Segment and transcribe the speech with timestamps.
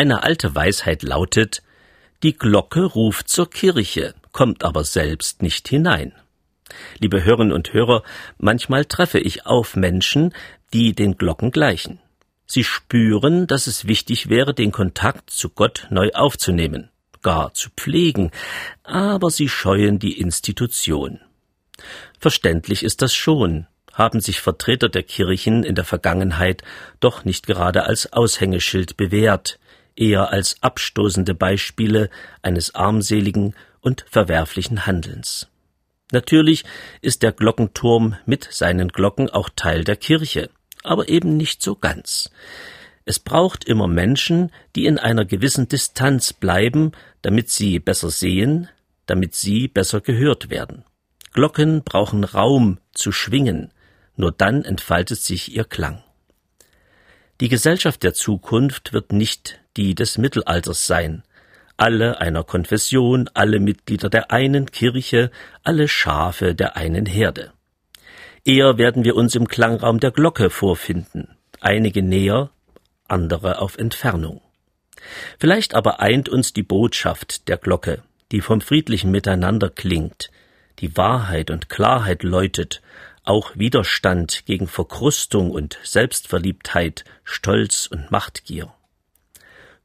[0.00, 1.62] Eine alte Weisheit lautet,
[2.22, 6.14] die Glocke ruft zur Kirche, kommt aber selbst nicht hinein.
[7.00, 8.02] Liebe Hörerinnen und Hörer,
[8.38, 10.32] manchmal treffe ich auf Menschen,
[10.72, 12.00] die den Glocken gleichen.
[12.46, 16.88] Sie spüren, dass es wichtig wäre, den Kontakt zu Gott neu aufzunehmen,
[17.20, 18.30] gar zu pflegen,
[18.82, 21.20] aber sie scheuen die Institution.
[22.18, 26.62] Verständlich ist das schon, haben sich Vertreter der Kirchen in der Vergangenheit
[27.00, 29.58] doch nicht gerade als Aushängeschild bewährt,
[30.00, 32.10] eher als abstoßende Beispiele
[32.42, 35.48] eines armseligen und verwerflichen Handelns.
[36.12, 36.64] Natürlich
[37.02, 40.50] ist der Glockenturm mit seinen Glocken auch Teil der Kirche,
[40.82, 42.30] aber eben nicht so ganz.
[43.04, 48.68] Es braucht immer Menschen, die in einer gewissen Distanz bleiben, damit sie besser sehen,
[49.06, 50.84] damit sie besser gehört werden.
[51.32, 53.72] Glocken brauchen Raum zu schwingen,
[54.16, 56.02] nur dann entfaltet sich ihr Klang.
[57.40, 61.22] Die Gesellschaft der Zukunft wird nicht die des Mittelalters sein,
[61.80, 65.30] alle einer Konfession, alle Mitglieder der einen Kirche,
[65.64, 67.52] alle Schafe der einen Herde.
[68.44, 72.50] Eher werden wir uns im Klangraum der Glocke vorfinden, einige näher,
[73.08, 74.42] andere auf Entfernung.
[75.38, 80.30] Vielleicht aber eint uns die Botschaft der Glocke, die vom friedlichen Miteinander klingt,
[80.80, 82.82] die Wahrheit und Klarheit läutet,
[83.24, 88.72] auch Widerstand gegen Verkrustung und Selbstverliebtheit, Stolz und Machtgier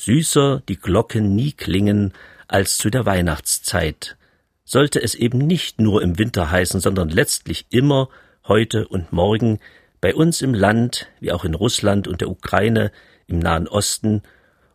[0.00, 2.12] süßer die Glocken nie klingen
[2.48, 4.16] als zu der Weihnachtszeit.
[4.64, 8.08] Sollte es eben nicht nur im Winter heißen, sondern letztlich immer,
[8.48, 9.58] heute und morgen,
[10.00, 12.92] bei uns im Land, wie auch in Russland und der Ukraine,
[13.26, 14.22] im Nahen Osten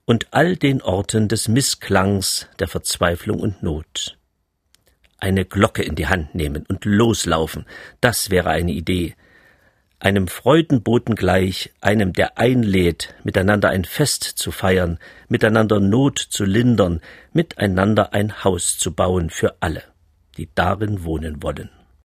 [0.05, 4.17] und all den Orten des Missklangs, der Verzweiflung und Not.
[5.17, 7.65] Eine Glocke in die Hand nehmen und loslaufen,
[7.99, 9.15] das wäre eine Idee,
[10.05, 17.01] einem Freudenboten gleich, einem, der einlädt, miteinander ein Fest zu feiern, miteinander Not zu lindern,
[17.33, 19.81] miteinander ein Haus zu bauen für alle,
[20.37, 21.71] die darin wohnen wollen.